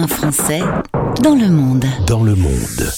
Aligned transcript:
Un 0.00 0.06
Français 0.06 0.62
dans 1.22 1.34
le 1.34 1.50
monde. 1.50 1.84
Dans 2.06 2.22
le 2.22 2.34
monde. 2.34 2.90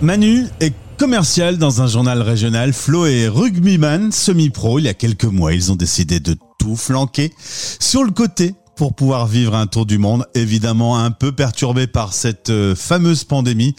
Manu 0.00 0.46
est 0.58 0.74
commercial 0.96 1.58
dans 1.58 1.80
un 1.80 1.86
journal 1.86 2.22
régional. 2.22 2.72
Flo 2.72 3.06
est 3.06 3.28
rugbyman 3.28 4.10
semi-pro. 4.10 4.80
Il 4.80 4.86
y 4.86 4.88
a 4.88 4.94
quelques 4.94 5.26
mois, 5.26 5.54
ils 5.54 5.70
ont 5.70 5.76
décidé 5.76 6.18
de 6.18 6.36
tout 6.58 6.74
flanquer 6.74 7.32
sur 7.38 8.02
le 8.02 8.10
côté 8.10 8.56
pour 8.78 8.94
pouvoir 8.94 9.26
vivre 9.26 9.56
un 9.56 9.66
tour 9.66 9.86
du 9.86 9.98
monde, 9.98 10.24
évidemment 10.36 10.98
un 10.98 11.10
peu 11.10 11.32
perturbé 11.32 11.88
par 11.88 12.14
cette 12.14 12.50
euh, 12.50 12.76
fameuse 12.76 13.24
pandémie. 13.24 13.74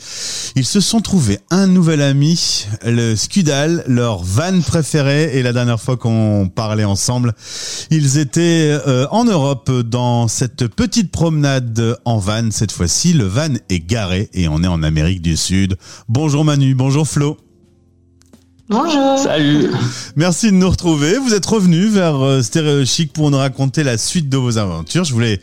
Ils 0.58 0.66
se 0.66 0.82
sont 0.82 1.00
trouvés 1.00 1.40
un 1.50 1.68
nouvel 1.68 2.02
ami, 2.02 2.68
le 2.86 3.16
Scudal, 3.16 3.86
leur 3.88 4.22
van 4.22 4.60
préféré. 4.60 5.38
Et 5.38 5.42
la 5.42 5.54
dernière 5.54 5.80
fois 5.80 5.96
qu'on 5.96 6.52
parlait 6.54 6.84
ensemble, 6.84 7.34
ils 7.90 8.18
étaient 8.18 8.78
euh, 8.88 9.08
en 9.12 9.24
Europe 9.24 9.72
dans 9.72 10.28
cette 10.28 10.68
petite 10.68 11.12
promenade 11.12 11.98
en 12.04 12.18
van. 12.18 12.52
Cette 12.52 12.74
fois-ci, 12.74 13.14
le 13.14 13.24
van 13.24 13.54
est 13.70 13.80
garé 13.80 14.30
et 14.34 14.50
on 14.50 14.62
est 14.64 14.68
en 14.68 14.84
Amérique 14.84 15.22
du 15.22 15.38
Sud. 15.38 15.78
Bonjour 16.10 16.44
Manu, 16.44 16.76
bonjour 16.76 17.08
Flo. 17.08 17.38
Bonjour. 18.70 19.18
Salut. 19.18 19.72
Merci 20.16 20.48
de 20.52 20.56
nous 20.56 20.70
retrouver. 20.70 21.18
Vous 21.18 21.34
êtes 21.34 21.46
revenu 21.46 21.88
vers 21.88 22.24
euh, 22.24 22.42
Stéréo 22.44 22.86
Chic 22.86 23.12
pour 23.12 23.32
nous 23.32 23.38
raconter 23.40 23.84
la 23.84 23.98
suite 23.98 24.30
de 24.30 24.38
vos 24.38 24.60
aventures. 24.60 25.04
Je 25.06 25.14
voulais 25.14 25.42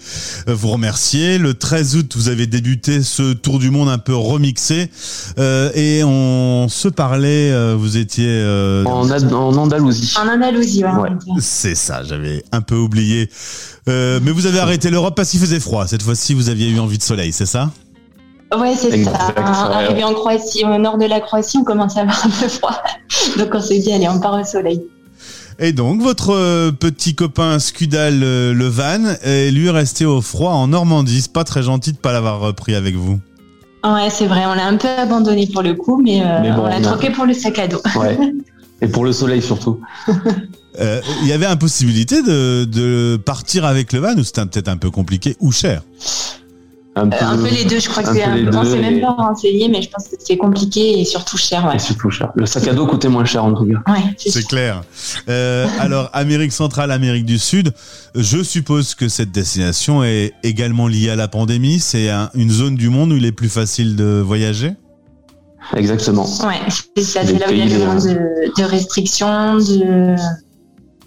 euh, 0.48 0.54
vous 0.54 0.68
remercier. 0.68 1.38
Le 1.38 1.54
13 1.54 1.96
août, 1.96 2.12
vous 2.16 2.28
avez 2.28 2.46
débuté 2.46 3.02
ce 3.02 3.32
tour 3.32 3.58
du 3.58 3.70
monde 3.72 3.88
un 3.88 3.98
peu 3.98 4.14
remixé 4.14 4.90
euh, 5.40 5.72
et 5.74 6.04
on 6.04 6.68
se 6.68 6.86
parlait. 6.86 7.50
euh, 7.50 7.74
vous 7.76 7.96
étiez. 7.96 8.26
euh, 8.28 8.84
En, 8.84 9.10
Ad- 9.10 9.32
en 9.32 9.52
Andalousie. 9.56 10.14
En 10.22 10.28
Andalousie, 10.28 10.84
ouais. 10.84 10.92
Ouais. 10.92 11.10
C'est 11.40 11.74
ça, 11.74 12.04
j'avais 12.04 12.44
un 12.52 12.60
peu 12.60 12.76
oublié. 12.76 13.28
Euh, 13.88 14.20
mais 14.22 14.30
vous 14.30 14.46
avez 14.46 14.60
arrêté 14.60 14.88
l'Europe 14.88 15.16
parce 15.16 15.30
qu'il 15.30 15.40
faisait 15.40 15.60
froid. 15.60 15.88
Cette 15.88 16.02
fois-ci, 16.02 16.32
vous 16.32 16.48
aviez 16.48 16.68
eu 16.70 16.78
envie 16.78 16.98
de 16.98 17.02
soleil, 17.02 17.32
c'est 17.32 17.46
ça? 17.46 17.72
Ouais, 18.54 18.74
c'est 18.76 19.04
ça. 19.04 19.10
ouais. 19.10 19.42
Arrivé 19.74 20.04
en 20.04 20.12
Croatie, 20.14 20.64
au 20.64 20.78
nord 20.78 20.98
de 20.98 21.06
la 21.06 21.20
Croatie, 21.20 21.58
on 21.58 21.64
commence 21.64 21.96
à 21.96 22.02
avoir 22.02 22.24
un 22.26 22.30
peu 22.30 22.48
froid. 22.48 22.82
Donc 23.38 23.48
on 23.52 23.60
s'est 23.60 23.78
dit, 23.78 23.92
allez, 23.92 24.08
on 24.08 24.20
part 24.20 24.40
au 24.40 24.44
soleil. 24.44 24.82
Et 25.58 25.72
donc, 25.72 26.02
votre 26.02 26.34
euh, 26.34 26.70
petit 26.70 27.14
copain 27.14 27.58
Scudal 27.58 28.20
euh, 28.22 28.52
le 28.52 28.66
van 28.66 29.00
est 29.22 29.50
lui 29.50 29.70
resté 29.70 30.04
au 30.04 30.20
froid 30.20 30.52
en 30.52 30.68
Normandie. 30.68 31.22
C'est 31.22 31.32
pas 31.32 31.44
très 31.44 31.62
gentil 31.62 31.92
de 31.92 31.96
pas 31.98 32.12
l'avoir 32.12 32.40
repris 32.40 32.74
avec 32.74 32.94
vous. 32.94 33.18
Ouais, 33.82 34.10
c'est 34.10 34.26
vrai, 34.26 34.44
on 34.46 34.54
l'a 34.54 34.66
un 34.66 34.76
peu 34.76 34.88
abandonné 34.88 35.46
pour 35.46 35.62
le 35.62 35.74
coup, 35.74 36.00
mais, 36.02 36.20
euh, 36.20 36.40
Mais 36.42 36.50
bon, 36.50 36.62
on 36.64 36.66
l'a 36.66 36.80
troqué 36.80 37.10
pour 37.10 37.24
le 37.24 37.32
sac 37.34 37.58
à 37.58 37.68
dos. 37.68 37.80
Ouais. 37.96 38.18
Et 38.82 38.88
pour 38.88 39.04
le 39.04 39.12
soleil 39.12 39.42
surtout. 39.42 39.80
Euh, 40.78 41.00
Il 41.22 41.28
y 41.28 41.32
avait 41.32 41.46
impossibilité 41.46 42.20
de, 42.22 42.64
de 42.66 43.16
partir 43.16 43.64
avec 43.64 43.94
le 43.94 43.98
van 44.00 44.14
ou 44.18 44.22
c'était 44.24 44.44
peut-être 44.44 44.68
un 44.68 44.76
peu 44.76 44.90
compliqué 44.90 45.34
ou 45.40 45.50
cher? 45.50 45.80
Un 46.98 47.10
Euh, 47.10 47.16
un 47.20 47.36
peu 47.36 47.50
les 47.50 47.66
deux, 47.66 47.78
je 47.78 47.90
crois 47.90 48.02
que 48.02 48.14
c'est 48.14 48.24
un. 48.24 48.46
On 48.54 48.64
s'est 48.64 48.78
même 48.80 49.00
pas 49.02 49.10
renseigné, 49.12 49.68
mais 49.68 49.82
je 49.82 49.90
pense 49.90 50.08
que 50.08 50.16
c'est 50.18 50.38
compliqué 50.38 50.98
et 51.00 51.04
surtout 51.04 51.36
cher, 51.36 51.66
ouais. 51.66 51.76
Et 51.76 51.78
surtout 51.78 52.08
cher. 52.10 52.30
Le 52.34 52.46
sac 52.46 52.66
à 52.68 52.72
dos 52.72 52.86
coûtait 52.86 53.08
moins 53.08 53.26
cher 53.26 53.44
en 53.44 53.52
tout 53.52 53.66
cas. 53.66 53.92
Ouais, 53.92 54.00
c'est 54.16 54.46
clair. 54.46 54.82
Euh, 55.28 55.66
alors, 55.78 56.08
Amérique 56.14 56.52
centrale, 56.52 56.90
Amérique 56.90 57.26
du 57.26 57.38
Sud, 57.38 57.72
je 58.14 58.42
suppose 58.42 58.94
que 58.94 59.08
cette 59.08 59.30
destination 59.30 60.02
est 60.04 60.32
également 60.42 60.88
liée 60.88 61.10
à 61.10 61.16
la 61.16 61.28
pandémie. 61.28 61.80
C'est 61.80 62.08
un- 62.08 62.30
une 62.34 62.50
zone 62.50 62.76
du 62.76 62.88
monde 62.88 63.12
où 63.12 63.16
il 63.16 63.26
est 63.26 63.32
plus 63.32 63.50
facile 63.50 63.94
de 63.94 64.22
voyager? 64.24 64.72
Exactement. 65.76 66.24
Ouais, 66.46 66.60
c'est 66.96 67.02
ça, 67.02 67.22
Les 67.22 67.26
c'est 67.34 67.38
là 67.38 67.46
où 67.48 67.52
il 67.52 67.58
y 67.58 67.62
a 67.62 67.64
pays, 67.66 67.74
le 67.78 67.84
moins 67.84 67.96
de, 67.96 68.56
de 68.56 68.64
restrictions, 68.64 69.56
de. 69.56 70.14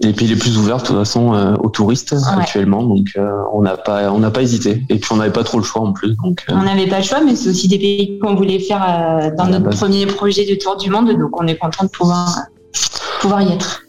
Les 0.02 0.14
pays 0.14 0.28
les 0.28 0.38
plus 0.38 0.58
ouverts 0.58 0.78
de 0.78 0.84
toute 0.84 0.96
façon 0.96 1.34
euh, 1.34 1.56
aux 1.56 1.70
touristes 1.70 2.16
actuellement. 2.38 2.84
Donc 2.84 3.08
euh, 3.18 3.30
on 3.54 3.62
n'a 3.62 3.76
pas 3.76 4.12
on 4.12 4.20
n'a 4.20 4.32
pas 4.32 4.42
hésité. 4.42 4.84
Et 4.90 4.98
puis 4.98 5.12
on 5.12 5.18
n'avait 5.18 5.34
pas 5.34 5.44
trop 5.44 5.58
le 5.58 5.64
choix 5.66 5.82
en 5.82 5.92
plus. 5.92 6.16
Donc 6.24 6.46
euh, 6.50 6.54
On 6.56 6.64
n'avait 6.64 6.88
pas 6.88 7.00
le 7.00 7.04
choix, 7.04 7.22
mais 7.22 7.36
c'est 7.36 7.50
aussi 7.50 7.68
des 7.68 7.78
pays 7.78 8.20
qu'on 8.20 8.36
voulait 8.36 8.60
faire 8.60 8.84
euh, 8.84 9.32
dans 9.38 9.48
notre 9.48 9.66
base. 9.66 9.80
premier 9.80 10.06
projet 10.06 10.46
de 10.46 10.56
tour 10.56 10.78
du 10.78 10.90
monde, 10.90 11.10
donc 11.18 11.40
on 11.40 11.48
est 11.48 11.58
content 11.58 11.84
de 11.84 11.90
pouvoir, 11.90 12.34
pouvoir 13.20 13.42
y 13.42 13.52
être. 13.52 13.82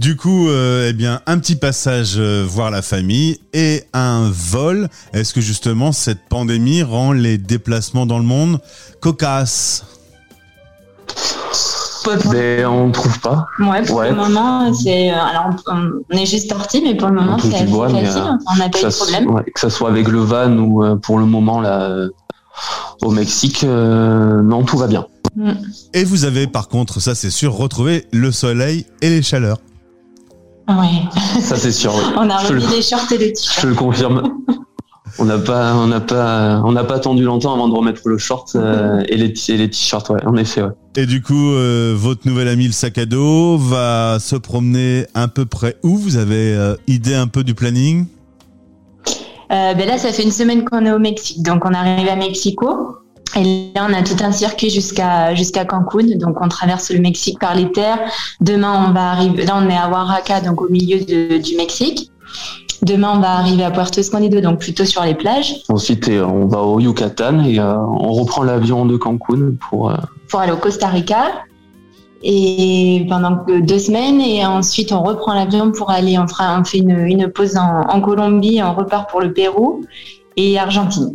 Du 0.00 0.16
coup, 0.16 0.48
euh, 0.48 0.88
eh 0.88 0.92
bien, 0.94 1.20
un 1.26 1.38
petit 1.38 1.56
passage 1.56 2.14
euh, 2.16 2.42
voir 2.48 2.70
la 2.70 2.80
famille 2.80 3.38
et 3.52 3.82
un 3.92 4.30
vol. 4.32 4.88
Est-ce 5.12 5.34
que 5.34 5.42
justement 5.42 5.92
cette 5.92 6.26
pandémie 6.30 6.82
rend 6.82 7.12
les 7.12 7.36
déplacements 7.36 8.06
dans 8.06 8.18
le 8.18 8.24
monde 8.24 8.60
cocasses? 9.00 9.84
Mais 12.32 12.64
on 12.64 12.90
trouve 12.90 13.18
pas. 13.20 13.46
ouais, 13.58 13.82
pour 13.82 13.96
ouais. 13.98 14.10
le 14.10 14.16
moment, 14.16 14.72
c'est. 14.74 15.10
euh, 15.12 15.14
Alors, 15.16 15.50
on, 15.66 16.16
est 16.16 16.26
juste 16.26 16.48
sorti, 16.50 16.80
mais 16.82 16.94
pour 16.94 17.08
le 17.08 17.14
moment, 17.14 17.36
c'est 17.38 17.50
facile. 17.50 17.68
euh, 17.74 18.32
on 18.52 18.56
n'a 18.56 18.68
pas 18.68 18.78
Que 18.78 18.86
eu 18.86 18.88
de 18.88 18.94
problème. 18.96 19.30
ouais, 19.30 19.44
que 19.54 19.60
ça 19.60 19.70
soit 19.70 19.88
avec 19.88 20.08
le 20.08 20.20
van 20.20 20.50
ou 20.56 20.84
euh, 20.84 20.96
pour 20.96 21.18
le 21.18 21.26
moment 21.26 21.60
là 21.60 21.82
euh, 21.82 22.08
au 23.02 23.10
Mexique, 23.10 23.64
euh, 23.64 24.42
non 24.42 24.62
tout 24.64 24.76
va 24.78 24.86
bien. 24.86 25.06
Mm. 25.36 25.52
Et 25.94 26.04
vous 26.04 26.24
avez 26.24 26.46
par 26.46 26.68
contre, 26.68 27.00
ça 27.00 27.14
c'est 27.14 27.30
sûr, 27.30 27.54
retrouvé 27.54 28.06
le 28.12 28.32
soleil 28.32 28.86
et 29.02 29.10
les 29.10 29.22
chaleurs. 29.22 29.58
Ouais. 30.68 31.02
Ça 31.40 31.56
c'est 31.56 31.72
sûr. 31.72 31.92
oui. 31.94 32.02
On 32.16 32.28
a 32.30 32.38
Je 32.44 32.48
remis 32.48 32.66
les 32.68 32.82
shorts 32.82 33.10
et 33.12 33.18
le 33.18 33.24
Je 33.26 33.30
t-shirt. 33.32 33.64
le 33.64 33.74
confirme. 33.74 34.22
On 35.18 35.24
n'a 35.24 35.38
pas, 35.38 35.74
on 35.74 35.86
n'a 35.86 36.00
pas, 36.00 36.62
on 36.64 36.72
n'a 36.72 36.84
pas 36.84 36.94
attendu 36.96 37.24
longtemps 37.24 37.52
avant 37.52 37.68
de 37.68 37.74
remettre 37.74 38.02
le 38.06 38.18
short 38.18 38.52
euh, 38.54 39.02
et 39.08 39.16
les, 39.16 39.32
t- 39.32 39.52
et 39.52 39.56
les 39.56 39.68
t-shirts. 39.68 40.08
Ouais, 40.10 40.24
en 40.24 40.36
effet. 40.36 40.62
Ouais. 40.62 40.70
Et 40.96 41.06
du 41.06 41.22
coup, 41.22 41.52
euh, 41.52 41.94
votre 41.96 42.26
nouvel 42.26 42.48
ami 42.48 42.66
le 42.66 42.72
sac 42.72 42.98
à 42.98 43.06
dos 43.06 43.58
va 43.58 44.18
se 44.20 44.36
promener 44.36 45.06
à 45.14 45.28
peu 45.28 45.46
près 45.46 45.76
où? 45.82 45.96
Vous 45.96 46.16
avez 46.16 46.54
euh, 46.54 46.74
idée 46.86 47.14
un 47.14 47.26
peu 47.26 47.44
du 47.44 47.54
planning? 47.54 48.06
Euh, 49.52 49.74
ben 49.74 49.86
là, 49.86 49.98
ça 49.98 50.12
fait 50.12 50.22
une 50.22 50.30
semaine 50.32 50.64
qu'on 50.64 50.86
est 50.86 50.92
au 50.92 50.98
Mexique, 50.98 51.42
donc 51.42 51.64
on 51.64 51.74
arrive 51.74 52.08
à 52.08 52.16
Mexico. 52.16 52.96
Et 53.36 53.70
là, 53.76 53.86
on 53.88 53.94
a 53.94 54.02
tout 54.02 54.16
un 54.24 54.32
circuit 54.32 54.70
jusqu'à 54.70 55.34
jusqu'à 55.36 55.64
Cancun. 55.64 56.16
Donc, 56.16 56.40
on 56.40 56.48
traverse 56.48 56.90
le 56.90 56.98
Mexique 56.98 57.38
par 57.38 57.54
les 57.54 57.70
terres. 57.70 58.00
Demain, 58.40 58.86
on 58.88 58.92
va 58.92 59.10
arriver. 59.10 59.44
Là, 59.46 59.56
on 59.56 59.68
est 59.68 59.76
à 59.76 59.88
Oaxaca, 59.88 60.40
donc 60.40 60.60
au 60.60 60.68
milieu 60.68 60.98
de- 60.98 61.38
du 61.38 61.56
Mexique. 61.56 62.10
Demain, 62.82 63.12
on 63.16 63.20
va 63.20 63.32
arriver 63.32 63.62
à 63.64 63.70
Puerto 63.70 64.00
Escondido, 64.00 64.40
donc 64.40 64.60
plutôt 64.60 64.84
sur 64.86 65.02
les 65.02 65.14
plages, 65.14 65.54
Ensuite, 65.68 66.08
euh, 66.08 66.24
on 66.24 66.46
va 66.46 66.60
au 66.62 66.80
Yucatan 66.80 67.44
et 67.44 67.58
euh, 67.58 67.76
on 67.76 68.12
reprend 68.12 68.42
l'avion 68.42 68.86
de 68.86 68.96
Cancun 68.96 69.52
pour. 69.68 69.90
euh, 69.90 69.96
pour 70.28 70.40
aller 70.40 70.52
au 70.52 70.56
Costa 70.56 70.88
Rica. 70.88 71.26
Et 72.22 73.06
pendant 73.08 73.44
deux 73.62 73.78
semaines, 73.78 74.20
et 74.20 74.44
ensuite 74.44 74.92
on 74.92 75.02
reprend 75.02 75.32
l'avion 75.34 75.72
pour 75.72 75.90
aller, 75.90 76.18
on, 76.18 76.28
fera, 76.28 76.58
on 76.60 76.64
fait 76.64 76.78
une, 76.78 76.90
une 77.06 77.28
pause 77.28 77.56
en, 77.56 77.80
en 77.88 78.00
Colombie, 78.02 78.60
on 78.62 78.74
repart 78.74 79.10
pour 79.10 79.20
le 79.22 79.32
Pérou 79.32 79.86
et 80.36 80.58
Argentine. 80.58 81.14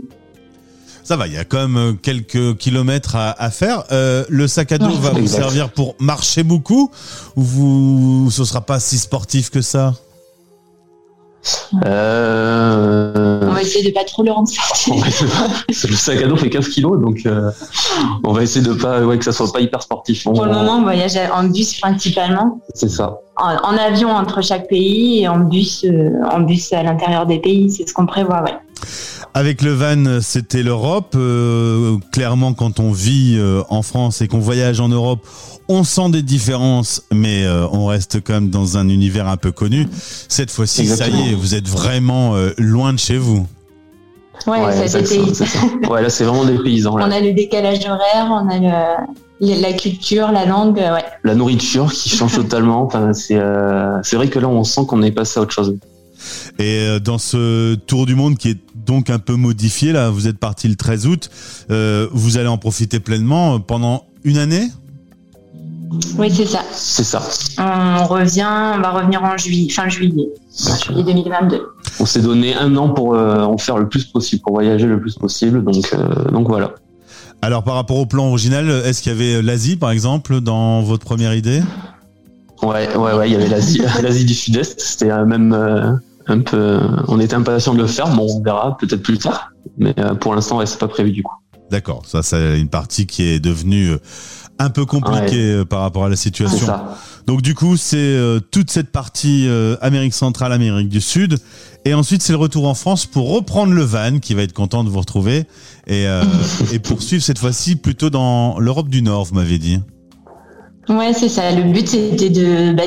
Ça 1.03 1.15
va, 1.15 1.27
il 1.27 1.33
y 1.33 1.37
a 1.37 1.45
quand 1.45 1.67
même 1.67 1.97
quelques 1.97 2.57
kilomètres 2.57 3.15
à, 3.15 3.39
à 3.39 3.51
faire. 3.51 3.83
Euh, 3.91 4.25
le 4.29 4.47
sac 4.47 4.71
à 4.71 4.79
dos 4.79 4.89
va 4.89 5.11
vous 5.11 5.19
Exact. 5.19 5.41
servir 5.43 5.69
pour 5.69 5.93
marcher 5.99 6.41
beaucoup 6.41 6.89
ou 7.35 7.41
vous, 7.43 8.31
ce 8.31 8.43
sera 8.43 8.61
pas 8.61 8.79
si 8.79 8.97
sportif 8.97 9.51
que 9.51 9.61
ça? 9.61 9.93
Euh, 11.85 13.39
On 13.49 13.53
va 13.53 13.61
essayer 13.61 13.85
de 13.87 13.93
pas 13.93 14.03
trop 14.03 14.23
le 14.23 14.31
rendre 14.31 14.47
sortir. 14.47 14.95
le 15.67 15.95
sac 15.95 16.21
à 16.21 16.27
dos 16.27 16.35
fait 16.35 16.49
15 16.49 16.69
kilos, 16.69 16.99
donc 16.99 17.19
euh, 17.25 17.51
on 18.23 18.33
va 18.33 18.43
essayer 18.43 18.65
de 18.65 18.73
pas, 18.73 19.01
ouais, 19.03 19.17
que 19.17 19.23
ça 19.25 19.31
soit 19.31 19.51
pas 19.51 19.59
hyper 19.61 19.81
sportif. 19.81 20.25
On- 20.27 20.33
Pour 20.33 20.45
le 20.45 20.53
moment, 20.53 20.77
on 20.77 20.83
voyage 20.83 21.17
en 21.33 21.43
bus 21.45 21.79
principalement, 21.79 22.59
c'est 22.73 22.89
ça. 22.89 23.17
en, 23.37 23.55
en 23.55 23.77
avion 23.77 24.09
entre 24.11 24.41
chaque 24.41 24.67
pays 24.67 25.21
et 25.21 25.27
en 25.27 25.39
bus, 25.39 25.83
euh, 25.85 26.09
en 26.31 26.41
bus 26.41 26.71
à 26.73 26.83
l'intérieur 26.83 27.25
des 27.25 27.39
pays. 27.39 27.71
C'est 27.71 27.87
ce 27.87 27.93
qu'on 27.93 28.05
prévoit, 28.05 28.41
ouais. 28.43 28.55
Avec 29.33 29.61
le 29.61 29.73
van, 29.73 30.19
c'était 30.21 30.63
l'Europe. 30.63 31.13
Euh, 31.15 31.97
clairement, 32.13 32.53
quand 32.53 32.79
on 32.79 32.91
vit 32.91 33.35
euh, 33.37 33.63
en 33.69 33.81
France 33.81 34.21
et 34.21 34.27
qu'on 34.27 34.39
voyage 34.39 34.79
en 34.79 34.87
Europe, 34.87 35.19
on 35.67 35.83
sent 35.83 36.09
des 36.11 36.21
différences, 36.21 37.01
mais 37.11 37.43
euh, 37.45 37.67
on 37.71 37.85
reste 37.87 38.21
quand 38.23 38.33
même 38.33 38.49
dans 38.49 38.77
un 38.77 38.87
univers 38.89 39.27
un 39.27 39.37
peu 39.37 39.51
connu. 39.51 39.87
Cette 40.27 40.51
fois-ci, 40.51 40.85
ça 40.87 41.07
y 41.07 41.31
est, 41.31 41.33
vous 41.33 41.55
êtes 41.55 41.67
vraiment 41.67 42.35
euh, 42.35 42.51
loin 42.57 42.93
de 42.93 42.99
chez 42.99 43.17
vous. 43.17 43.47
Ouais, 44.47 44.57
ça, 44.73 44.87
c'est 44.87 45.05
c'était- 45.05 45.33
ça, 45.33 45.45
c'est 45.45 45.57
ça. 45.57 45.65
Ouais, 45.89 46.01
là, 46.01 46.09
c'est 46.09 46.23
vraiment 46.23 46.45
des 46.45 46.57
paysans. 46.59 46.97
Là. 46.97 47.07
on 47.07 47.11
a 47.11 47.19
le 47.19 47.33
décalage 47.33 47.79
horaire, 47.85 48.27
on 48.29 48.49
a 48.49 48.59
le, 49.39 49.47
le- 49.47 49.61
la 49.61 49.73
culture, 49.73 50.31
la 50.31 50.45
langue, 50.45 50.79
euh, 50.79 50.93
ouais. 50.93 51.03
La 51.23 51.33
nourriture 51.35 51.91
qui 51.91 52.09
change 52.09 52.35
totalement. 52.35 52.83
Enfin, 52.83 53.13
c'est, 53.13 53.37
euh, 53.37 54.01
vrai 54.13 54.27
que 54.27 54.37
là, 54.39 54.47
on 54.47 54.63
sent 54.63 54.81
qu'on 54.87 55.01
est 55.01 55.11
passé 55.11 55.39
à 55.39 55.43
autre 55.43 55.53
chose. 55.53 55.75
Et 56.59 56.99
dans 57.03 57.17
ce 57.17 57.75
tour 57.75 58.05
du 58.05 58.15
monde 58.15 58.37
qui 58.37 58.49
est 58.49 58.57
donc 58.85 59.09
un 59.09 59.19
peu 59.19 59.35
modifié, 59.35 59.91
là, 59.91 60.09
vous 60.09 60.27
êtes 60.27 60.37
parti 60.37 60.67
le 60.67 60.75
13 60.75 61.07
août, 61.07 61.29
euh, 61.71 62.07
vous 62.11 62.37
allez 62.37 62.47
en 62.47 62.57
profiter 62.57 62.99
pleinement 62.99 63.59
pendant 63.59 64.03
une 64.23 64.37
année? 64.37 64.67
Oui, 66.17 66.31
c'est 66.31 66.45
ça. 66.45 66.61
C'est 66.71 67.03
ça. 67.03 67.21
On 67.57 68.05
revient, 68.05 68.47
on 68.75 68.81
va 68.81 68.91
revenir 68.91 69.23
en 69.23 69.37
juillet, 69.37 69.69
fin 69.69 69.89
juillet, 69.89 70.27
fin 70.57 70.77
juillet 70.77 71.03
2022. 71.03 71.61
On 71.99 72.05
s'est 72.05 72.21
donné 72.21 72.55
un 72.55 72.75
an 72.77 72.89
pour 72.89 73.15
euh, 73.15 73.43
en 73.43 73.57
faire 73.57 73.77
le 73.77 73.87
plus 73.87 74.05
possible, 74.05 74.41
pour 74.41 74.53
voyager 74.53 74.85
le 74.85 74.99
plus 74.99 75.15
possible. 75.15 75.63
Donc, 75.63 75.93
euh, 75.93 76.31
donc 76.31 76.47
voilà. 76.47 76.71
Alors 77.41 77.63
par 77.63 77.75
rapport 77.75 77.97
au 77.97 78.05
plan 78.05 78.27
original, 78.27 78.69
est-ce 78.85 79.01
qu'il 79.01 79.11
y 79.11 79.15
avait 79.15 79.41
l'Asie 79.41 79.75
par 79.75 79.91
exemple 79.91 80.41
dans 80.41 80.81
votre 80.81 81.05
première 81.05 81.33
idée? 81.33 81.61
Ouais, 82.61 82.95
ouais, 82.95 83.13
ouais. 83.13 83.29
Il 83.29 83.33
y 83.33 83.35
avait 83.35 83.47
l'Asie, 83.47 83.81
l'Asie 84.01 84.25
du 84.25 84.33
Sud-Est. 84.33 84.79
C'était 84.79 85.11
euh, 85.11 85.25
même, 85.25 85.53
euh, 85.53 85.91
un 86.27 86.39
peu, 86.39 86.79
on 87.07 87.19
était 87.19 87.35
impatient 87.35 87.73
de 87.73 87.81
le 87.81 87.87
faire. 87.87 88.07
Bon, 88.09 88.27
on 88.29 88.41
verra 88.41 88.77
peut-être 88.77 89.03
plus 89.03 89.17
tard, 89.17 89.51
mais 89.77 89.93
pour 90.19 90.33
l'instant, 90.33 90.57
ouais, 90.57 90.65
c'est 90.65 90.79
pas 90.79 90.87
prévu 90.87 91.11
du 91.11 91.21
coup. 91.21 91.33
D'accord, 91.69 92.03
ça 92.05 92.21
c'est 92.21 92.59
une 92.59 92.69
partie 92.69 93.07
qui 93.07 93.23
est 93.23 93.39
devenue 93.39 93.95
un 94.59 94.69
peu 94.69 94.85
compliquée 94.85 95.63
par 95.69 95.81
rapport 95.81 96.05
à 96.05 96.09
la 96.09 96.15
situation. 96.15 96.67
Donc 97.27 97.41
du 97.41 97.55
coup, 97.55 97.77
c'est 97.77 98.17
toute 98.51 98.71
cette 98.71 98.91
partie 98.91 99.49
Amérique 99.81 100.13
centrale, 100.13 100.51
Amérique 100.53 100.89
du 100.89 101.01
Sud, 101.01 101.37
et 101.83 101.93
ensuite 101.93 102.21
c'est 102.21 102.33
le 102.33 102.39
retour 102.39 102.67
en 102.67 102.73
France 102.73 103.05
pour 103.05 103.33
reprendre 103.33 103.73
le 103.73 103.83
van, 103.83 104.19
qui 104.19 104.33
va 104.33 104.43
être 104.43 104.53
content 104.53 104.83
de 104.83 104.89
vous 104.89 104.99
retrouver 104.99 105.45
et, 105.87 106.05
et 106.71 106.79
poursuivre 106.79 107.23
cette 107.23 107.39
fois-ci 107.39 107.75
plutôt 107.75 108.09
dans 108.09 108.59
l'Europe 108.59 108.89
du 108.89 109.01
Nord, 109.01 109.25
vous 109.25 109.35
m'avez 109.35 109.57
dit. 109.57 109.79
Ouais, 110.87 111.13
c'est 111.13 111.29
ça. 111.29 111.51
Le 111.51 111.63
but 111.71 111.87
c'était 111.87 112.29
de 112.29 112.73
bah, 112.73 112.83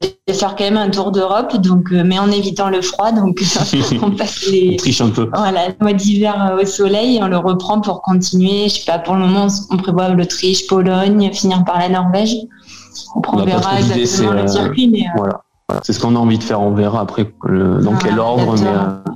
de 0.00 0.32
faire 0.32 0.56
quand 0.56 0.64
même 0.64 0.76
un 0.76 0.90
tour 0.90 1.10
d'Europe, 1.12 1.56
donc 1.56 1.92
euh, 1.92 2.02
mais 2.04 2.18
en 2.18 2.30
évitant 2.30 2.70
le 2.70 2.80
froid, 2.80 3.12
donc 3.12 3.42
on 4.02 4.10
passe 4.12 4.46
les. 4.50 4.76
triche 4.76 5.00
un 5.00 5.10
peu. 5.10 5.28
Voilà, 5.34 5.68
le 5.68 5.74
mois 5.80 5.92
d'hiver 5.92 6.52
euh, 6.52 6.62
au 6.62 6.66
soleil, 6.66 7.16
et 7.16 7.22
on 7.22 7.28
le 7.28 7.36
reprend 7.36 7.80
pour 7.80 8.02
continuer. 8.02 8.68
Je 8.68 8.76
sais 8.76 8.84
pas, 8.90 8.98
pour 8.98 9.14
le 9.14 9.20
moment, 9.20 9.48
on 9.70 9.76
prévoit 9.76 10.08
l'Autriche, 10.10 10.66
Pologne, 10.66 11.30
finir 11.32 11.64
par 11.64 11.78
la 11.78 11.88
Norvège. 11.88 12.34
On, 13.14 13.44
verra 13.44 13.78
exactement 13.80 14.32
le 14.32 14.46
circuit, 14.46 14.88
mais. 14.88 15.02
Euh, 15.02 15.16
voilà. 15.16 15.42
C'est 15.82 15.92
ce 15.92 16.00
qu'on 16.00 16.16
a 16.16 16.18
envie 16.18 16.38
de 16.38 16.42
faire. 16.42 16.60
On 16.60 16.72
verra 16.72 17.00
après 17.00 17.32
dans 17.44 17.96
quel 17.96 18.18
ordre, 18.18 18.54
mais. 18.58 19.12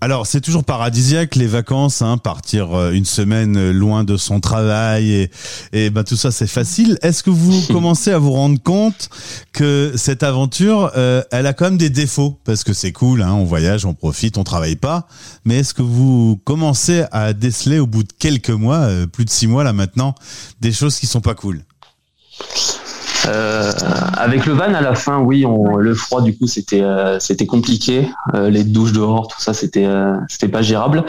Alors, 0.00 0.28
c'est 0.28 0.40
toujours 0.40 0.62
paradisiaque 0.62 1.34
les 1.34 1.48
vacances, 1.48 2.02
hein, 2.02 2.18
partir 2.18 2.72
euh, 2.72 2.92
une 2.92 3.04
semaine 3.04 3.56
euh, 3.56 3.72
loin 3.72 4.04
de 4.04 4.16
son 4.16 4.38
travail 4.38 5.10
et, 5.10 5.30
et 5.72 5.90
ben 5.90 6.04
tout 6.04 6.14
ça 6.14 6.30
c'est 6.30 6.46
facile. 6.46 6.98
Est-ce 7.02 7.24
que 7.24 7.30
vous 7.30 7.62
commencez 7.72 8.12
à 8.12 8.18
vous 8.18 8.30
rendre 8.30 8.62
compte 8.62 9.10
que 9.52 9.92
cette 9.96 10.22
aventure, 10.22 10.92
euh, 10.96 11.22
elle 11.32 11.48
a 11.48 11.52
quand 11.52 11.64
même 11.64 11.78
des 11.78 11.90
défauts? 11.90 12.38
Parce 12.44 12.62
que 12.62 12.72
c'est 12.72 12.92
cool, 12.92 13.22
hein, 13.22 13.32
on 13.32 13.44
voyage, 13.44 13.86
on 13.86 13.94
profite, 13.94 14.38
on 14.38 14.44
travaille 14.44 14.76
pas. 14.76 15.08
Mais 15.44 15.58
est-ce 15.58 15.74
que 15.74 15.82
vous 15.82 16.40
commencez 16.44 17.04
à 17.10 17.32
déceler 17.32 17.80
au 17.80 17.88
bout 17.88 18.04
de 18.04 18.12
quelques 18.16 18.50
mois, 18.50 18.88
plus 19.12 19.24
de 19.24 19.30
six 19.30 19.48
mois 19.48 19.64
là 19.64 19.72
maintenant, 19.72 20.14
des 20.60 20.70
choses 20.70 20.96
qui 21.00 21.06
sont 21.06 21.20
pas 21.20 21.34
cool? 21.34 21.64
Euh, 23.26 23.72
avec 24.16 24.46
le 24.46 24.52
van 24.52 24.74
à 24.74 24.80
la 24.80 24.94
fin, 24.94 25.18
oui, 25.18 25.44
on, 25.44 25.76
le 25.76 25.94
froid 25.94 26.22
du 26.22 26.36
coup 26.36 26.46
c'était 26.46 26.82
euh, 26.82 27.18
c'était 27.18 27.46
compliqué. 27.46 28.08
Euh, 28.34 28.50
les 28.50 28.64
douches 28.64 28.92
dehors, 28.92 29.28
tout 29.28 29.40
ça 29.40 29.54
c'était 29.54 29.88
c'était 30.28 30.48
pas 30.48 30.62
gérable. 30.62 31.04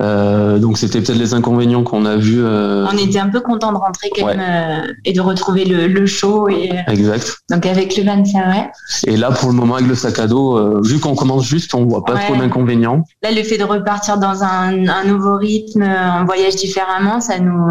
Euh, 0.00 0.58
donc 0.58 0.78
c'était 0.78 1.00
peut-être 1.00 1.18
les 1.18 1.34
inconvénients 1.34 1.82
qu'on 1.82 2.06
a 2.06 2.16
vus. 2.16 2.42
Euh... 2.42 2.86
On 2.90 2.96
était 2.96 3.18
un 3.18 3.28
peu 3.28 3.40
content 3.40 3.72
de 3.72 3.76
rentrer 3.76 4.08
quand 4.16 4.26
même 4.26 4.40
euh, 4.40 4.92
et 5.04 5.12
de 5.12 5.20
retrouver 5.20 5.64
le, 5.64 5.86
le 5.88 6.06
show. 6.06 6.48
Et, 6.48 6.70
exact. 6.86 7.38
Donc 7.50 7.66
avec 7.66 7.96
le 7.96 8.04
van, 8.04 8.24
c'est 8.24 8.40
vrai. 8.40 8.70
Et 9.06 9.16
là, 9.16 9.30
pour 9.30 9.50
le 9.50 9.54
moment, 9.54 9.74
avec 9.74 9.88
le 9.88 9.94
sac 9.94 10.18
à 10.18 10.26
dos, 10.26 10.82
vu 10.82 11.00
qu'on 11.00 11.14
commence 11.14 11.44
juste, 11.44 11.74
on 11.74 11.84
voit 11.84 12.04
pas 12.04 12.16
trop 12.16 12.36
d'inconvénients. 12.36 13.04
Là, 13.22 13.30
le 13.30 13.42
fait 13.42 13.58
de 13.58 13.64
repartir 13.64 14.18
dans 14.18 14.42
un, 14.42 14.88
un, 14.88 15.04
nouveau 15.04 15.36
rythme, 15.36 15.82
un 15.82 16.24
voyage 16.24 16.56
différemment, 16.56 17.20
ça 17.20 17.38
nous 17.38 17.68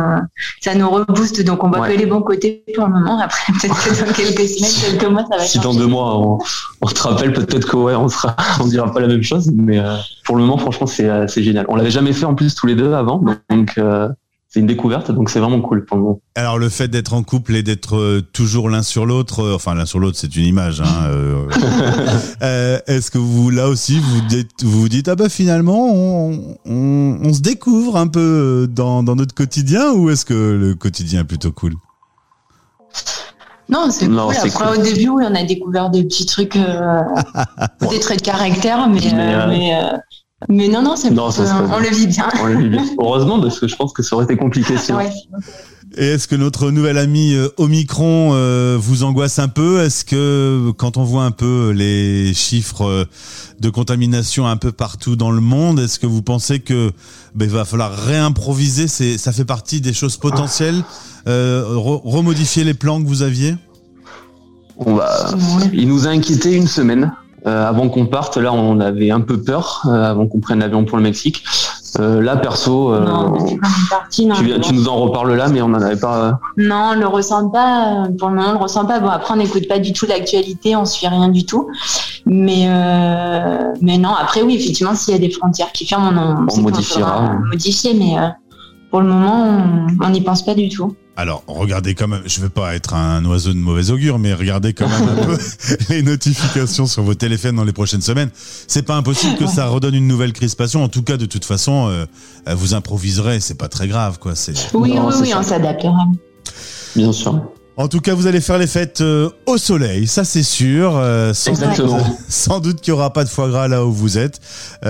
ça 0.62 0.76
nous 0.76 0.90
rebooste. 0.90 1.44
Donc 1.44 1.64
on 1.64 1.70
voit 1.70 1.88
que 1.88 1.98
les 1.98 2.06
bons 2.06 2.22
côtés 2.22 2.64
pour 2.76 2.86
le 2.86 2.94
moment. 2.94 3.20
Après, 3.20 3.52
peut-être 3.62 3.84
que 3.84 4.06
dans 4.06 4.14
quelques 4.14 4.48
semaines, 4.48 4.72
quelques 5.00 5.12
mois, 5.12 5.26
ça 5.30 5.38
va. 5.38 5.44
Si 5.44 5.60
dans 5.60 5.74
deux 5.74 5.88
mois, 5.88 6.18
on, 6.18 6.38
on 6.82 6.88
te 6.88 7.02
rappelle, 7.02 7.34
peut-être 7.34 7.68
qu'on 7.68 7.84
ouais, 7.84 7.96
on 7.96 8.08
sera, 8.08 8.36
on 8.62 8.68
dira 8.68 8.92
pas 8.92 9.00
la 9.00 9.08
même 9.08 9.24
chose, 9.24 9.50
mais 9.56 9.82
pour 10.26 10.36
le 10.36 10.44
moment, 10.44 10.58
franchement, 10.58 10.86
c'est 10.86 11.10
c'est 11.28 11.42
génial. 11.42 11.66
On 11.70 11.76
l'avait 11.76 11.92
jamais 11.92 12.14
fait 12.14 12.19
en 12.26 12.36
plus 12.36 12.56
tous 12.56 12.68
les 12.68 12.76
deux 12.76 12.94
avant, 12.94 13.20
donc 13.50 13.78
euh, 13.78 14.10
c'est 14.48 14.60
une 14.60 14.68
découverte, 14.68 15.12
donc 15.12 15.30
c'est 15.30 15.40
vraiment 15.40 15.62
cool 15.62 15.86
pour 15.86 15.98
le 15.98 16.04
moment. 16.04 16.22
Alors 16.36 16.58
le 16.58 16.70
fait 16.70 16.88
d'être 16.88 17.14
en 17.14 17.24
couple 17.24 17.56
et 17.56 17.64
d'être 17.64 17.98
euh, 17.98 18.22
toujours 18.34 18.70
l'un 18.70 18.84
sur 18.84 19.06
l'autre, 19.06 19.42
euh, 19.42 19.56
enfin 19.56 19.76
l'un 19.76 19.86
sur 19.86 20.00
l'autre, 20.00 20.18
c'est 20.18 20.36
une 20.36 20.46
image. 20.46 20.82
Hein, 20.82 21.10
Est-ce 22.88 23.12
que 23.12 23.18
vous 23.18 23.50
là 23.50 23.68
aussi 23.68 24.00
vous 24.00 24.22
dites, 24.22 24.64
vous, 24.64 24.90
dites 24.90 25.08
ah 25.08 25.16
bah 25.16 25.30
finalement 25.30 25.92
on, 25.94 26.58
on, 26.66 27.34
se 27.34 27.42
découvre 27.42 27.98
un 27.98 28.08
peu 28.08 28.68
dans, 28.70 29.04
dans 29.04 29.16
notre 29.16 29.36
quotidien 29.36 29.92
ou 29.94 30.10
est-ce 30.10 30.26
que 30.26 30.34
le 30.34 30.76
quotidien 30.76 31.22
est 31.22 31.26
plutôt 31.26 31.52
cool? 31.52 31.74
Non, 33.68 33.92
c'est 33.92 34.08
cool. 34.08 34.20
Après, 34.20 34.78
au 34.80 34.82
début, 34.82 35.10
oui, 35.10 35.26
on 35.30 35.36
a 35.36 35.44
découvert 35.44 35.92
des 35.92 36.04
petits 36.04 36.26
trucs, 36.26 36.58
des 37.90 38.00
traits 38.00 38.20
de 38.20 38.26
caractère, 38.26 38.90
mais, 38.90 39.00
mais, 39.14 39.48
mais 39.48 39.80
non, 40.48 40.82
non, 40.82 40.96
c'est 40.96 41.12
non, 41.12 41.30
on, 41.72 41.80
le 41.80 41.90
vit 41.90 42.08
bien. 42.08 42.30
on 42.42 42.46
le 42.46 42.58
vit 42.58 42.70
bien. 42.70 42.86
Heureusement, 42.98 43.42
parce 43.42 43.60
que 43.60 43.68
je 43.68 43.76
pense 43.76 43.92
que 43.92 44.02
ça 44.02 44.16
aurait 44.16 44.26
été 44.26 44.38
compliqué 44.38 44.78
sinon. 44.78 45.00
Et 45.98 46.06
est-ce 46.06 46.28
que 46.28 46.36
notre 46.36 46.70
nouvel 46.70 46.98
ami 46.98 47.34
euh, 47.34 47.50
Omicron 47.58 48.32
euh, 48.34 48.78
vous 48.80 49.04
angoisse 49.04 49.40
un 49.40 49.48
peu? 49.48 49.82
Est-ce 49.82 50.06
que 50.06 50.72
quand 50.78 50.98
on 50.98 51.04
voit 51.04 51.24
un 51.24 51.32
peu 51.32 51.72
les 51.72 52.34
chiffres 52.34 52.86
euh, 52.86 53.06
de 53.60 53.70
contamination 53.70 54.48
un 54.48 54.56
peu 54.56 54.72
partout 54.72 55.16
dans 55.16 55.32
le 55.32 55.42
monde, 55.42 55.80
est-ce 55.80 56.00
que 56.00 56.06
vous 56.06 56.22
pensez 56.22 56.60
que 56.60 56.92
ben, 57.34 57.50
va 57.50 57.66
falloir 57.66 57.92
réimproviser? 57.92 58.88
C'est 58.88 59.18
ça 59.18 59.32
fait 59.32 59.46
partie 59.46 59.82
des 59.82 59.94
choses 59.94 60.18
potentielles, 60.18 60.84
remodifier 61.26 62.64
les 62.64 62.76
plans 62.76 63.02
que 63.02 63.08
vous 63.08 63.24
aviez? 63.24 63.56
On 64.78 64.96
va. 64.96 65.32
Il 65.74 65.90
nous 65.90 66.08
a 66.08 66.12
inquiété 66.12 66.54
une 66.54 66.68
semaine. 66.68 67.12
Euh, 67.48 67.70
avant 67.70 67.90
qu'on 67.90 68.06
parte, 68.06 68.38
là, 68.38 68.52
on 68.54 68.80
avait 68.80 69.12
un 69.12 69.22
peu 69.22 69.42
peur 69.42 69.84
euh, 69.86 70.12
avant 70.12 70.28
qu'on 70.28 70.40
prenne 70.40 70.60
l'avion 70.60 70.86
pour 70.86 70.98
le 70.98 71.04
Mexique. 71.04 71.44
Euh, 72.00 72.22
là, 72.22 72.38
perso, 72.38 72.94
tu, 74.12 74.26
nous 74.26 74.88
en 74.88 74.96
reparles 74.96 75.36
là, 75.36 75.48
mais 75.48 75.62
on 75.62 75.70
n'en 75.70 75.82
avait 75.82 75.96
pas. 75.96 76.40
Non, 76.58 76.92
on 76.92 77.00
le 77.00 77.08
ressent 77.08 77.50
pas. 77.50 78.08
Pour 78.18 78.30
le 78.30 78.36
moment, 78.36 78.50
on 78.50 78.54
le 78.54 78.60
ressent 78.60 78.86
pas. 78.86 79.00
Bon, 79.00 79.08
après, 79.08 79.34
on 79.34 79.38
n'écoute 79.38 79.68
pas 79.68 79.80
du 79.80 79.94
tout 79.94 80.06
l'actualité, 80.06 80.76
on 80.76 80.86
suit 80.86 81.08
rien 81.08 81.30
du 81.30 81.46
tout. 81.46 81.70
Mais 82.26 82.68
mais 83.82 83.98
non, 83.98 84.14
après 84.14 84.42
oui, 84.42 84.56
effectivement, 84.56 84.94
s'il 84.94 85.14
y 85.14 85.18
a 85.18 85.20
des 85.20 85.32
frontières 85.32 85.72
qui 85.72 85.86
ferment, 85.86 86.12
on, 86.14 86.46
on 86.54 86.62
modifiera. 86.62 87.34
Modifier, 87.50 87.94
mais 87.94 88.18
pour 88.92 89.02
le 89.02 89.08
moment, 89.08 89.64
on 90.02 90.10
n'y 90.10 90.22
pense 90.22 90.44
pas 90.44 90.54
du 90.54 90.70
tout. 90.70 90.96
Alors, 91.20 91.44
regardez 91.48 91.96
quand 91.96 92.08
même, 92.08 92.22
je 92.26 92.40
ne 92.40 92.44
veux 92.44 92.50
pas 92.50 92.76
être 92.76 92.94
un 92.94 93.26
oiseau 93.26 93.52
de 93.52 93.58
mauvais 93.58 93.92
augure, 93.92 94.20
mais 94.20 94.34
regardez 94.34 94.72
quand 94.72 94.88
même 94.88 95.10
un 95.10 95.16
peu 95.26 95.38
les 95.90 96.02
notifications 96.02 96.86
sur 96.86 97.04
vos 97.04 97.14
téléphones 97.14 97.58
dans 97.58 97.66
les 97.66 97.74
prochaines 97.74 98.02
semaines. 98.02 98.30
C'est 98.68 98.84
pas 98.84 98.96
impossible 98.96 99.36
que 99.36 99.46
ça 99.46 99.68
redonne 99.68 99.96
une 99.96 100.08
nouvelle 100.08 100.32
crispation. 100.32 100.82
En 100.82 100.88
tout 100.88 101.04
cas, 101.04 101.18
de 101.18 101.26
toute 101.26 101.44
façon, 101.44 101.90
euh, 101.90 102.06
vous 102.56 102.74
improviserez, 102.74 103.42
c'est 103.42 103.58
pas 103.58 103.68
très 103.68 103.90
grave, 103.90 104.18
quoi. 104.18 104.32
Oui, 104.74 104.94
oui, 104.98 105.14
oui, 105.20 105.34
on 105.36 105.44
s'adaptera. 105.44 106.08
Bien 106.96 107.12
sûr. 107.12 107.52
En 107.76 107.90
tout 107.90 108.00
cas, 108.00 108.14
vous 108.14 108.26
allez 108.26 108.40
faire 108.40 108.58
les 108.58 108.68
fêtes 108.68 109.02
euh, 109.02 109.30
au 109.46 109.58
soleil, 109.58 110.08
ça 110.08 110.24
c'est 110.24 110.44
sûr. 110.44 110.96
Euh, 110.96 111.34
sans, 111.34 111.50
Exactement. 111.50 111.98
Doute, 111.98 112.18
sans 112.30 112.60
doute 112.62 112.80
qu'il 112.80 112.94
n'y 112.94 112.98
aura 112.98 113.12
pas 113.12 113.26
de 113.26 113.30
foie 113.30 113.50
gras 113.50 113.68
là 113.68 113.86
où 113.86 113.92
vous 113.92 114.18
êtes. 114.18 114.40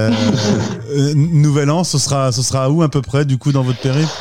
nouvel 1.15 1.71
an, 1.71 1.83
ce 1.83 1.97
sera, 1.97 2.31
ce 2.31 2.43
sera 2.43 2.69
où 2.69 2.83
à 2.83 2.89
peu 2.89 3.01
près 3.01 3.25
du 3.25 3.39
coup 3.39 3.51
dans 3.51 3.63
votre 3.63 3.81
périple? 3.81 4.11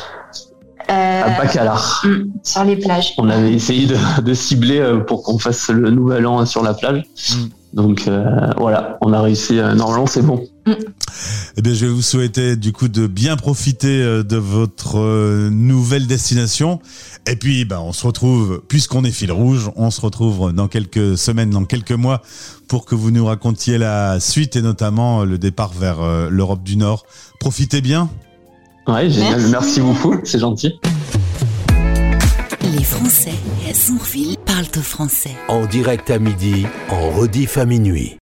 À 0.89 1.37
Bacalar. 1.37 2.01
Mm, 2.05 2.23
sur 2.43 2.63
les 2.63 2.75
plages. 2.75 3.13
On 3.17 3.29
avait 3.29 3.53
essayé 3.53 3.87
de, 3.87 4.33
cibler 4.33 4.79
euh, 4.79 4.99
pour 4.99 5.23
qu'on 5.23 5.39
fasse 5.39 5.69
le 5.69 5.91
nouvel 5.91 6.25
an 6.27 6.45
sur 6.45 6.63
la 6.63 6.73
plage. 6.73 7.03
Mm. 7.31 7.35
Donc 7.73 8.07
euh, 8.07 8.25
voilà, 8.57 8.97
on 9.01 9.13
a 9.13 9.21
réussi. 9.21 9.55
normalement, 9.55 10.07
c'est 10.07 10.21
bon. 10.21 10.43
Mm. 10.65 10.73
Eh 11.57 11.61
bien, 11.61 11.73
je 11.73 11.85
vais 11.85 11.91
vous 11.91 12.01
souhaiter 12.01 12.55
du 12.55 12.71
coup 12.71 12.87
de 12.87 13.05
bien 13.07 13.35
profiter 13.35 13.99
de 14.23 14.37
votre 14.37 15.49
nouvelle 15.49 16.07
destination. 16.07 16.79
Et 17.27 17.35
puis, 17.35 17.65
ben, 17.65 17.79
on 17.79 17.91
se 17.91 18.05
retrouve, 18.05 18.63
puisqu'on 18.67 19.03
est 19.03 19.11
fil 19.11 19.31
rouge, 19.31 19.69
on 19.75 19.91
se 19.91 20.01
retrouve 20.01 20.53
dans 20.53 20.67
quelques 20.67 21.17
semaines, 21.17 21.49
dans 21.49 21.65
quelques 21.65 21.91
mois, 21.91 22.21
pour 22.67 22.85
que 22.85 22.95
vous 22.95 23.11
nous 23.11 23.25
racontiez 23.25 23.77
la 23.77 24.19
suite 24.19 24.55
et 24.55 24.61
notamment 24.61 25.25
le 25.25 25.37
départ 25.37 25.73
vers 25.73 26.29
l'Europe 26.29 26.63
du 26.63 26.77
Nord. 26.77 27.05
Profitez 27.39 27.81
bien. 27.81 28.09
Ouais, 28.89 29.09
génial. 29.09 29.41
Merci, 29.49 29.81
beaucoup. 29.81 30.15
C'est 30.23 30.39
gentil. 30.39 30.79
Les 32.63 32.83
Français 32.83 33.33
à 33.69 33.73
Sourville 33.73 34.35
parlent 34.45 34.65
au 34.77 34.81
français. 34.81 35.31
En 35.47 35.65
direct 35.65 36.09
à 36.09 36.19
midi, 36.19 36.65
en 36.89 37.09
rediff 37.11 37.57
à 37.57 37.65
minuit. 37.65 38.17